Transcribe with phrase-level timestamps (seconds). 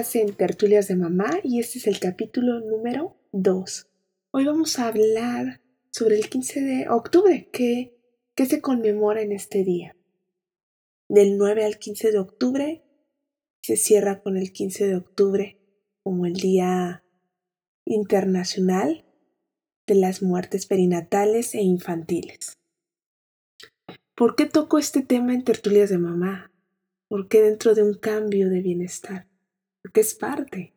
[0.00, 3.86] En Tertulias de Mamá y este es el capítulo número 2.
[4.30, 5.60] Hoy vamos a hablar
[5.90, 8.00] sobre el 15 de octubre, que,
[8.34, 9.94] que se conmemora en este día.
[11.10, 12.82] Del 9 al 15 de octubre
[13.60, 15.58] se cierra con el 15 de octubre
[16.02, 17.04] como el Día
[17.84, 19.04] Internacional
[19.86, 22.56] de las Muertes Perinatales e Infantiles.
[24.14, 26.50] ¿Por qué toco este tema en Tertulias de Mamá?
[27.10, 29.26] porque dentro de un cambio de bienestar,
[29.82, 30.74] porque es parte.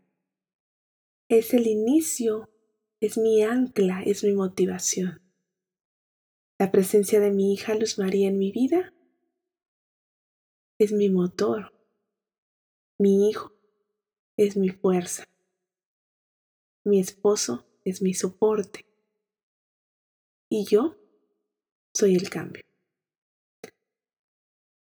[1.29, 2.49] Es el inicio,
[2.99, 5.21] es mi ancla, es mi motivación.
[6.59, 8.93] La presencia de mi hija Luz María en mi vida
[10.79, 11.73] es mi motor.
[12.99, 13.51] Mi hijo
[14.37, 15.25] es mi fuerza.
[16.85, 18.85] Mi esposo es mi soporte.
[20.49, 20.95] Y yo
[21.93, 22.63] soy el cambio.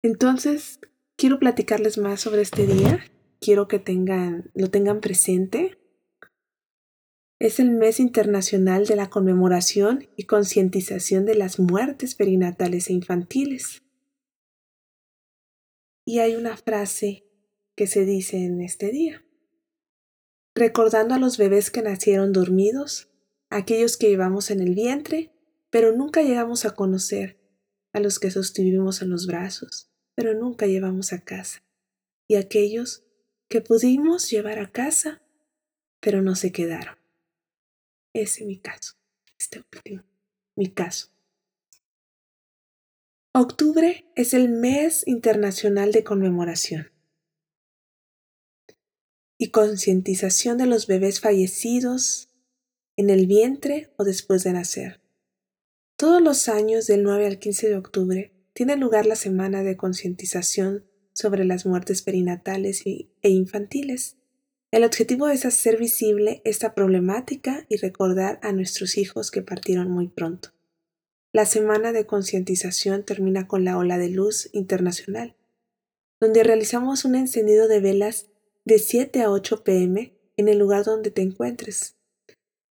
[0.04, 0.80] Entonces,
[1.16, 3.06] quiero platicarles más sobre este día.
[3.44, 5.78] Quiero que tengan, lo tengan presente.
[7.42, 13.84] Es el mes internacional de la conmemoración y concientización de las muertes perinatales e infantiles.
[16.06, 17.26] Y hay una frase
[17.76, 19.26] que se dice en este día.
[20.56, 23.10] Recordando a los bebés que nacieron dormidos,
[23.50, 25.34] aquellos que llevamos en el vientre,
[25.70, 27.42] pero nunca llegamos a conocer,
[27.92, 31.62] a los que sostuvimos en los brazos, pero nunca llevamos a casa,
[32.30, 33.04] y aquellos
[33.50, 35.22] que pudimos llevar a casa,
[36.00, 36.98] pero no se quedaron.
[38.14, 38.94] Ese es mi caso,
[39.40, 40.04] este último,
[40.56, 41.14] mi caso.
[43.34, 46.92] Octubre es el mes internacional de conmemoración
[49.40, 52.30] y concientización de los bebés fallecidos
[52.96, 55.02] en el vientre o después de nacer.
[55.98, 60.86] Todos los años del 9 al 15 de octubre tiene lugar la semana de concientización
[61.14, 64.18] sobre las muertes perinatales e infantiles.
[64.72, 70.08] El objetivo es hacer visible esta problemática y recordar a nuestros hijos que partieron muy
[70.08, 70.50] pronto.
[71.32, 75.36] La semana de concientización termina con la Ola de Luz Internacional,
[76.20, 78.28] donde realizamos un encendido de velas
[78.66, 81.96] de 7 a 8 pm en el lugar donde te encuentres.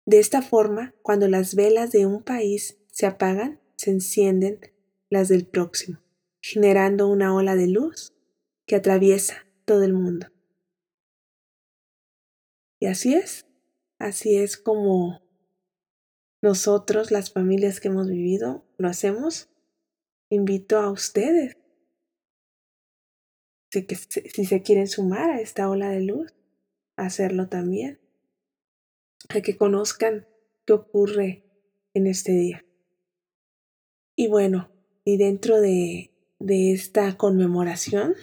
[0.07, 4.61] De esta forma, cuando las velas de un país se apagan, se encienden
[5.11, 5.99] las del próximo,
[6.41, 8.13] generando una ola de luz
[8.69, 10.29] que atraviesa todo el mundo.
[12.79, 13.47] Y así es,
[13.99, 15.23] así es como
[16.43, 19.49] nosotros, las familias que hemos vivido, lo hacemos.
[20.29, 21.57] Invito a ustedes,
[23.73, 26.35] si, que, si se quieren sumar a esta ola de luz,
[26.97, 27.99] a hacerlo también,
[29.31, 30.29] a que conozcan
[30.67, 31.43] qué ocurre
[31.95, 32.65] en este día.
[34.15, 34.71] Y bueno,
[35.05, 38.15] y dentro de, de esta conmemoración,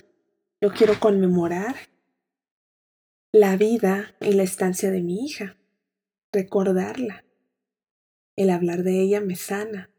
[0.61, 1.75] yo quiero conmemorar
[3.31, 5.57] la vida y la estancia de mi hija,
[6.31, 7.25] recordarla.
[8.35, 9.91] El hablar de ella me sana,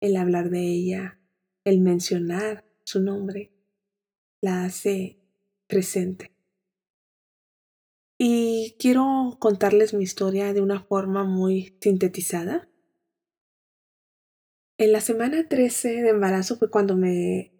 [0.00, 1.20] el hablar de ella,
[1.64, 3.52] el mencionar su nombre,
[4.40, 5.18] la hace
[5.66, 6.32] presente.
[8.18, 12.68] Y quiero contarles mi historia de una forma muy sintetizada
[14.76, 17.53] en la semana 13 de embarazo fue cuando me...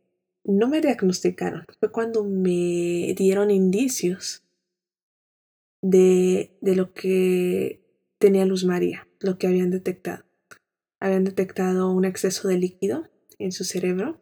[0.44, 4.44] no me diagnosticaron, fue cuando me dieron indicios
[5.82, 7.82] de, de lo que
[8.18, 10.24] tenía Luz María, lo que habían detectado.
[11.00, 14.20] Habían detectado un exceso de líquido en su cerebro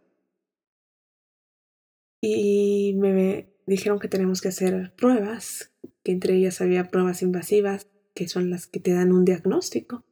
[2.21, 5.73] y me dijeron que tenemos que hacer pruebas,
[6.03, 10.05] que entre ellas había pruebas invasivas, que son las que te dan un diagnóstico.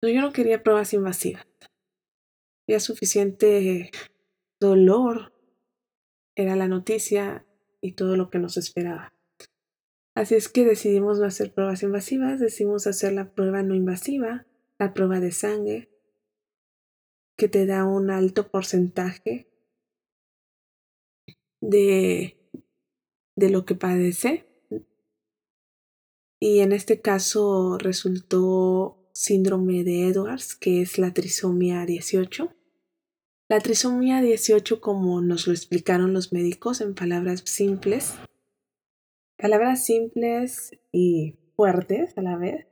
[0.00, 1.46] Pero yo no quería pruebas invasivas
[2.70, 3.90] ya suficiente
[4.60, 5.32] dolor
[6.36, 7.46] era la noticia
[7.80, 9.14] y todo lo que nos esperaba.
[10.14, 14.46] Así es que decidimos no hacer pruebas invasivas, decidimos hacer la prueba no invasiva,
[14.78, 15.88] la prueba de sangre,
[17.36, 19.48] que te da un alto porcentaje
[21.62, 22.38] de,
[23.36, 24.46] de lo que padece.
[26.38, 32.54] Y en este caso resultó síndrome de Edwards, que es la trisomía 18.
[33.50, 38.14] La trisomía 18, como nos lo explicaron los médicos en palabras simples,
[39.36, 42.68] palabras simples y fuertes a la vez,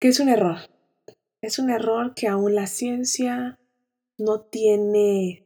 [0.00, 0.56] que es un error.
[1.42, 3.60] Es un error que aún la ciencia
[4.16, 5.44] no tiene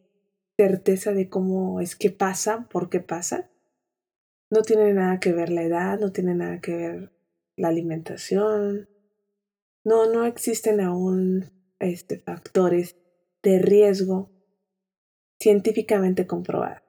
[0.56, 3.50] certeza de cómo es que pasa, por qué pasa.
[4.52, 7.12] No tiene nada que ver la edad, no tiene nada que ver
[7.56, 8.88] la alimentación.
[9.82, 13.01] No, no existen aún este, factores
[13.42, 14.30] de riesgo
[15.38, 16.82] científicamente comprobado,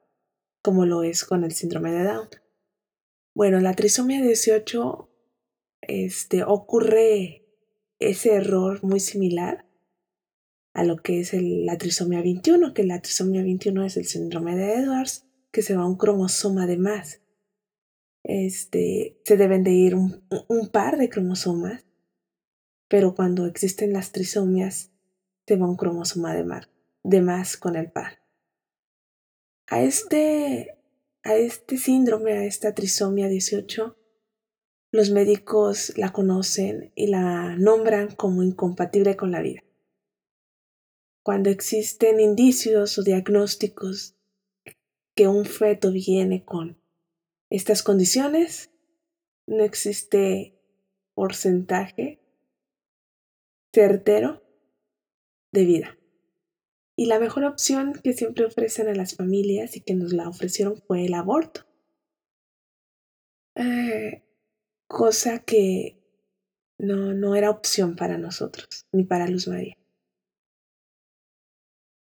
[0.62, 2.30] como lo es con el síndrome de Down.
[3.34, 5.10] Bueno, la trisomía 18
[5.82, 7.46] este, ocurre
[8.00, 9.66] ese error muy similar
[10.74, 14.74] a lo que es la trisomía 21, que la trisomía 21 es el síndrome de
[14.76, 17.22] Edwards, que se va un cromosoma de más.
[18.24, 20.24] Este, se deben de ir un,
[20.72, 21.86] par de cromosomas,
[22.88, 24.93] pero cuando existen las trisomias,
[25.46, 28.20] se va un cromosoma de, más con el par.
[29.68, 30.78] A este,
[31.24, 33.98] a este síndrome, a esta trisomía 18,
[34.92, 39.64] los médicos la conocen y la nombran como incompatible con la vida.
[41.24, 44.16] Cuando existen indicios o diagnósticos
[45.16, 46.82] que un feto viene con
[47.50, 48.72] estas condiciones,
[49.48, 50.60] no existe
[51.14, 52.20] porcentaje
[53.74, 54.43] certero
[55.54, 55.98] de vida.
[56.98, 60.78] Y la mejor opción que siempre ofrecen a las familias y que nos la ofrecieron
[60.78, 61.66] fue el aborto.
[63.56, 64.24] Eh,
[64.88, 66.00] cosa que
[66.78, 69.78] no, no era opción para nosotros, ni para Luz María.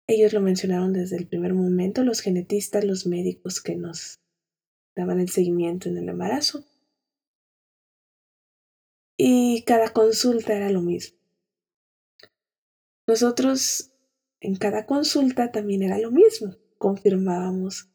[0.08, 4.20] Ellos lo mencionaron desde el primer momento, los genetistas, los médicos que nos
[4.94, 6.64] daban el seguimiento en el embarazo.
[9.18, 11.15] Y cada consulta era lo mismo.
[13.06, 13.92] Nosotros
[14.40, 16.56] en cada consulta también era lo mismo.
[16.78, 17.90] Confirmábamos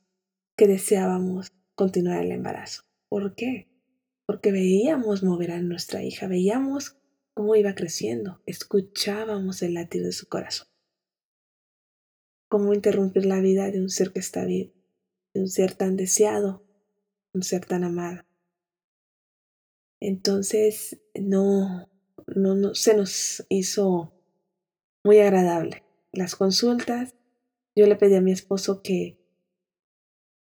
[0.56, 2.84] que deseábamos continuar el embarazo.
[3.10, 3.70] ¿Por qué?
[4.26, 6.98] Porque veíamos mover a nuestra hija, veíamos
[7.34, 10.72] cómo iba creciendo, escuchábamos el latido de su corazón
[12.52, 14.74] cómo interrumpir la vida de un ser que está vivo,
[15.34, 16.62] de un ser tan deseado,
[17.34, 18.26] un ser tan amado.
[20.02, 21.90] Entonces, no,
[22.36, 24.21] no, no se nos hizo
[25.04, 27.16] muy agradable las consultas.
[27.76, 29.18] Yo le pedí a mi esposo que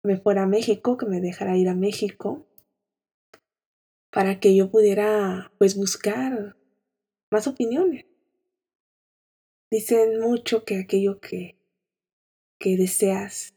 [0.03, 2.45] me fuera a México, que me dejara ir a México,
[4.11, 6.57] para que yo pudiera pues buscar
[7.31, 8.05] más opiniones.
[9.69, 11.61] Dicen mucho que aquello que
[12.61, 13.55] que deseas,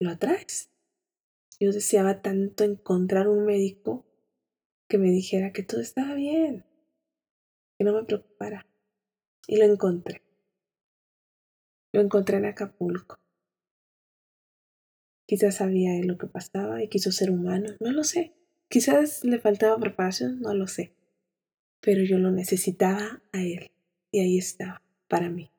[0.00, 0.70] lo atraes.
[1.60, 4.06] Yo deseaba tanto encontrar un médico
[4.88, 6.64] que me dijera que todo estaba bien,
[7.76, 8.66] que no me preocupara.
[9.46, 10.25] Y lo encontré.
[11.96, 13.18] Lo encontré en Acapulco.
[15.26, 18.34] Quizás sabía lo que pasaba y quiso ser humano, no lo sé.
[18.68, 20.92] Quizás le faltaba preparación, no lo sé.
[21.80, 23.70] Pero yo lo necesitaba a él
[24.12, 25.50] y ahí estaba, para mí.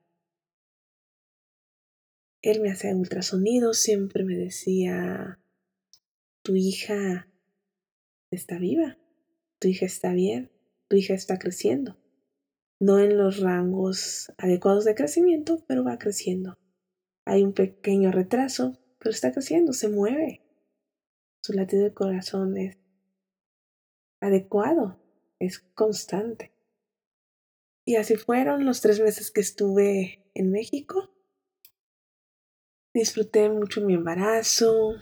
[2.44, 5.40] Él me hacía ultrasonidos, siempre me decía,
[6.44, 7.28] tu hija
[8.30, 9.00] está viva,
[9.58, 10.52] tu hija está bien,
[10.88, 11.98] tu hija está creciendo.
[12.80, 16.58] No en los rangos adecuados de crecimiento, pero va creciendo.
[17.26, 20.42] Hay un pequeño retraso, pero está creciendo, se mueve.
[21.42, 22.78] Su latido de corazón es
[24.22, 25.00] adecuado,
[25.40, 26.54] es constante.
[27.86, 31.10] Y así fueron los tres meses que estuve en México.
[32.94, 34.96] Disfruté mucho mi embarazo,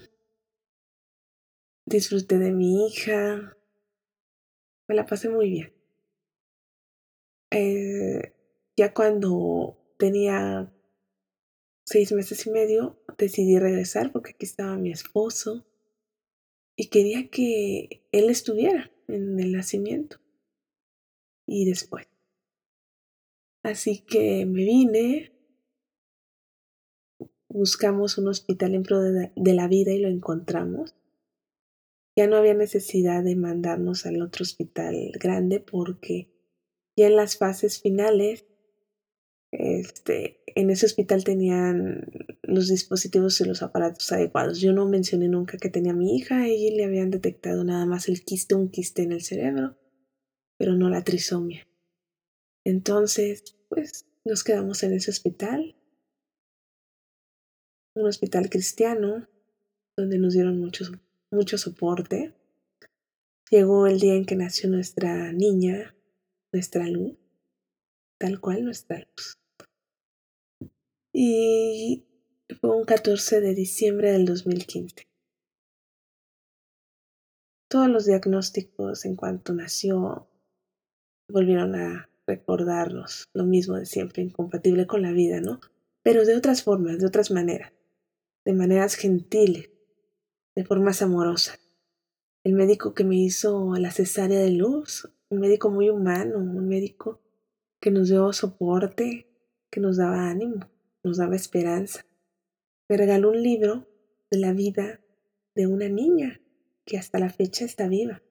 [1.86, 3.58] disfruté de mi hija,
[4.88, 5.75] me la pasé muy bien.
[7.52, 8.34] Eh,
[8.76, 10.74] ya cuando tenía
[11.86, 15.66] seis meses y medio, decidí regresar porque aquí estaba mi esposo
[16.76, 20.18] y quería que él estuviera en el nacimiento
[21.46, 22.08] y después.
[23.64, 25.32] Así que me vine,
[27.48, 30.96] buscamos un hospital en pro de, la vida y lo encontramos.
[32.16, 36.35] Ya no había necesidad de mandarnos al otro hospital grande porque
[36.96, 38.46] ya en las fases finales,
[39.52, 42.08] este, en ese hospital tenían
[42.44, 44.60] los dispositivos y los aparatos adecuados.
[44.60, 48.08] Yo no mencioné nunca que tenía mi hija, a ella le habían detectado nada más
[48.08, 49.78] el quiste, un quiste en el cerebro,
[50.58, 51.68] pero no la trisomia.
[52.66, 55.76] Entonces, pues nos quedamos en ese hospital
[57.96, 59.28] un hospital cristiano
[59.96, 60.86] donde nos dieron mucho,
[61.32, 62.34] mucho soporte.
[63.50, 65.95] Llegó el día en que nació nuestra niña,
[66.52, 67.18] nuestra luz,
[68.20, 69.38] tal cual nuestra luz.
[71.14, 72.06] Y
[72.60, 75.08] fue un 14 de diciembre del 2015.
[77.70, 80.30] Todos los diagnósticos en cuanto nació
[81.30, 85.60] volvieron a recordarnos lo mismo de siempre, incompatible con la vida, ¿no?
[86.04, 87.76] Pero de otras formas, de otras maneras
[88.46, 89.72] de maneras gentiles,
[90.56, 91.60] de formas amorosas.
[92.44, 97.22] El médico que me hizo la cesárea de luz, un médico muy humano, un médico
[97.80, 99.28] que nos dio soporte,
[99.70, 100.70] que nos daba ánimo,
[101.04, 102.06] nos daba esperanza.
[102.90, 103.88] Me regaló un libro
[104.30, 105.02] de la vida
[105.56, 106.42] de una niña
[106.86, 108.22] que hasta la fecha está viva.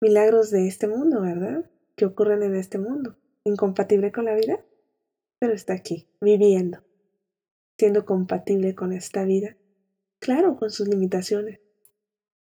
[0.00, 1.70] Milagros de este mundo, ¿verdad?
[1.96, 3.16] Que ocurren en este mundo.
[3.44, 4.64] Incompatible con la vida,
[5.38, 6.84] pero está aquí, viviendo,
[7.78, 9.56] siendo compatible con esta vida.
[10.18, 11.60] Claro, con sus limitaciones,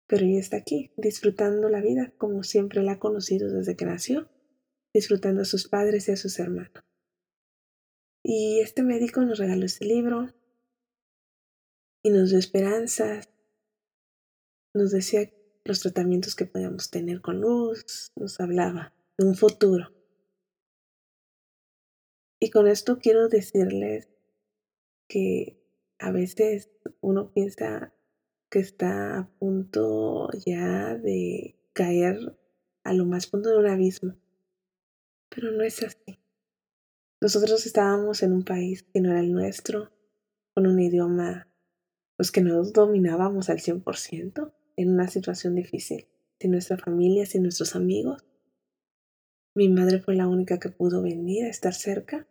[0.10, 4.28] pero ella está aquí, disfrutando la vida como siempre la ha conocido desde que nació,
[4.92, 6.84] disfrutando a sus padres y a sus hermanos.
[8.26, 10.34] Y este médico nos regaló este libro
[12.04, 13.30] y nos dio esperanzas,
[14.74, 15.32] nos decía
[15.64, 19.94] los tratamientos que podíamos tener con luz, nos hablaba de un futuro.
[22.42, 24.10] Y con esto quiero decirles
[25.08, 25.62] que
[26.00, 27.94] a veces uno piensa
[28.50, 32.36] que está a punto ya de caer
[32.84, 34.16] a lo más profundo de un abismo.
[35.30, 36.20] Pero no es así.
[37.22, 39.92] Nosotros estábamos en un país que no era el nuestro,
[40.54, 41.48] con un idioma
[42.16, 47.78] pues que no dominábamos al 100% en una situación difícil, sin nuestra familia, sin nuestros
[47.78, 48.26] amigos.
[49.56, 52.28] Mi madre fue la única que pudo venir a estar cerca,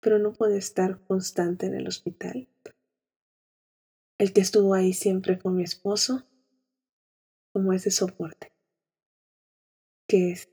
[0.00, 2.46] pero no puede estar constante en el hospital
[4.18, 6.26] el que estuvo ahí siempre fue mi esposo,
[7.52, 8.56] como ese soporte
[10.06, 10.48] que es.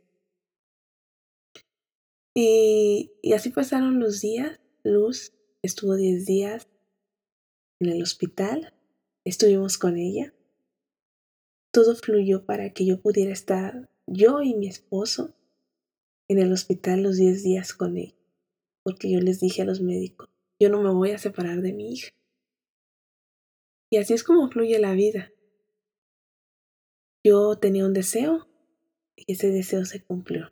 [2.35, 4.59] Y, y así pasaron los días.
[4.83, 6.67] Luz estuvo 10 días
[7.79, 8.73] en el hospital,
[9.23, 10.33] estuvimos con ella.
[11.71, 15.35] Todo fluyó para que yo pudiera estar, yo y mi esposo,
[16.27, 18.15] en el hospital los 10 días con ella.
[18.83, 20.29] Porque yo les dije a los médicos,
[20.59, 22.13] yo no me voy a separar de mi hija.
[23.93, 25.31] Y así es como fluye la vida.
[27.23, 28.47] Yo tenía un deseo
[29.15, 30.51] y ese deseo se cumplió.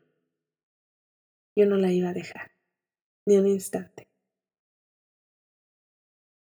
[1.56, 2.52] Yo no la iba a dejar,
[3.26, 4.08] ni un instante.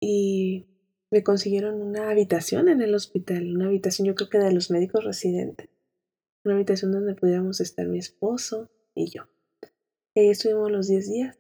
[0.02, 0.66] Y
[1.10, 5.06] me consiguieron una habitación en el hospital, una habitación yo creo que de los médicos
[5.06, 5.70] residentes,
[6.44, 9.30] una habitación donde pudiéramos estar mi esposo y yo.
[10.16, 11.40] Y ahí estuvimos los 10 días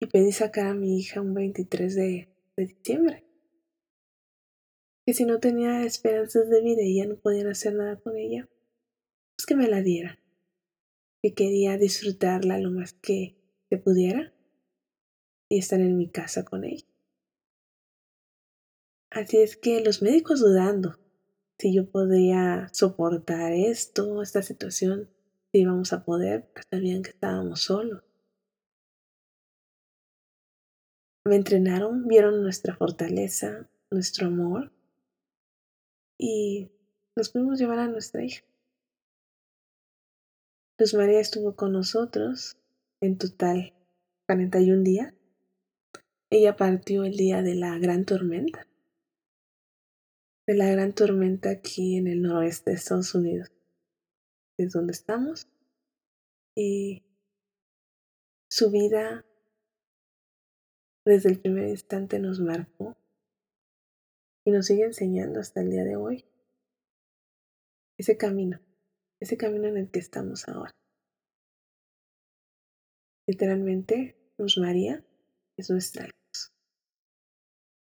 [0.00, 3.26] y pedí sacar a mi hija un 23 de, de diciembre
[5.04, 8.48] que si no tenía esperanzas de vida y ya no podían hacer nada con ella,
[9.36, 10.20] pues que me la diera,
[11.22, 13.36] que quería disfrutarla lo más que
[13.68, 14.32] se pudiera
[15.48, 16.86] y estar en mi casa con ella.
[19.10, 20.98] Así es que los médicos dudando
[21.62, 25.08] si yo podía soportar esto, esta situación,
[25.52, 28.02] si íbamos a poder, porque sabían que estábamos solos.
[31.24, 34.72] Me entrenaron, vieron nuestra fortaleza, nuestro amor
[36.22, 36.70] y
[37.16, 38.44] nos pudimos llevar a nuestra hija.
[40.78, 42.56] Luz María estuvo con nosotros
[43.00, 43.74] en total
[44.28, 45.14] 41 días.
[46.30, 48.68] Ella partió el día de la gran tormenta,
[50.46, 53.50] de la gran tormenta aquí en el noroeste de Estados Unidos,
[54.58, 55.48] es donde estamos.
[56.54, 57.02] Y
[58.48, 59.24] su vida
[61.04, 62.96] desde el primer instante nos marcó
[64.44, 66.24] y nos sigue enseñando hasta el día de hoy
[67.98, 68.60] ese camino,
[69.20, 70.72] ese camino en el que estamos ahora.
[73.26, 75.04] Literalmente, Luz María
[75.56, 76.52] es nuestra luz.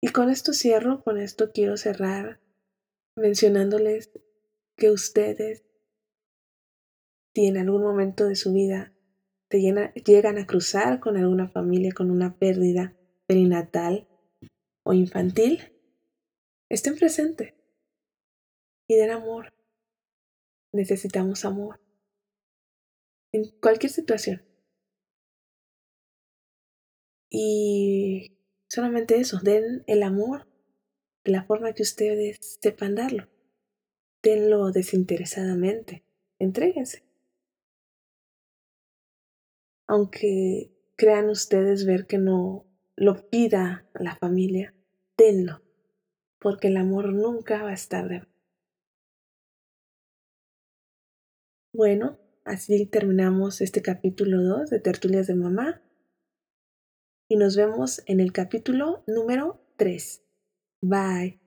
[0.01, 2.39] Y con esto cierro, con esto quiero cerrar
[3.17, 4.11] mencionándoles
[4.77, 5.65] que ustedes,
[7.35, 8.93] si en algún momento de su vida
[9.49, 14.07] llegan a cruzar con alguna familia con una pérdida perinatal
[14.83, 15.76] o infantil,
[16.69, 17.53] estén presentes
[18.87, 19.53] y den amor.
[20.73, 21.79] Necesitamos amor.
[23.31, 24.43] En cualquier situación.
[27.29, 28.37] Y
[28.69, 30.47] solamente eso, den el amor
[31.23, 33.27] de la forma que ustedes sepan darlo.
[34.23, 36.03] Denlo desinteresadamente.
[36.39, 37.03] Entréguense.
[39.87, 44.73] Aunque crean ustedes ver que no lo pida la familia,
[45.17, 45.66] denlo
[46.39, 48.23] porque el amor nunca va a estar de
[51.73, 55.81] Bueno, así terminamos este capítulo 2 de Tertulias de Mamá
[57.29, 60.23] y nos vemos en el capítulo número 3.
[60.81, 61.46] Bye.